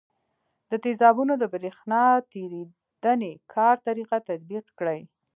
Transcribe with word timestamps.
د 0.69 0.71
تیزابونو 0.83 1.33
د 1.37 1.43
برېښنا 1.53 2.03
تیریدنې 2.31 3.33
کار 3.53 3.75
طریقه 3.87 4.17
تطبیق 4.29 4.65
کړئ. 4.79 4.99